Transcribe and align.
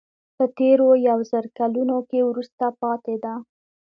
په 0.37 0.45
تېرو 0.57 0.87
یو 1.07 1.19
زر 1.31 1.45
کلونو 1.57 1.97
کې 2.09 2.19
وروسته 2.29 2.65
پاتې 2.81 3.15
ده. 3.23 3.33